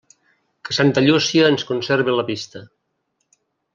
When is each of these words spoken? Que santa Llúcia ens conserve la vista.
Que 0.69 0.75
santa 0.77 1.03
Llúcia 1.07 1.51
ens 1.51 1.67
conserve 1.73 2.17
la 2.21 2.27
vista. 2.31 2.63